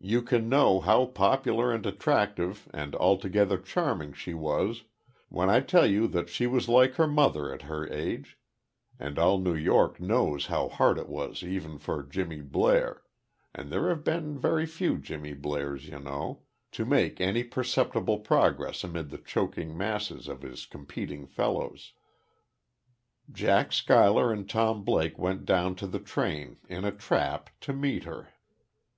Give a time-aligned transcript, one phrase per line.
[0.00, 4.84] You can know, how popular and attractive and altogether charming she was
[5.28, 8.38] when I tell you that she was like her mother at her age;
[8.98, 13.02] and all New York knows how hard it was even for Jimmy Blair
[13.54, 18.82] and there have been very few Jimmy Blairs, you know to make any perceptible progress
[18.82, 21.92] amid the choking masses of his competing fellows.
[23.30, 28.04] Jack Schuyler and Tom Blake went down to the train, in a trap, to meet
[28.04, 28.30] her.